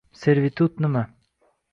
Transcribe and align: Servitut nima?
Servitut 0.19 0.81
nima? 0.85 1.03